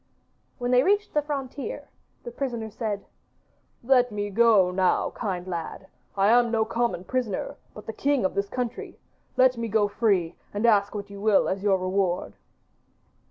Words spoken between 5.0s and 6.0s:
kind lad;